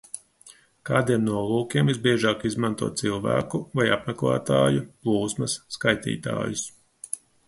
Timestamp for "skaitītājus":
5.77-6.65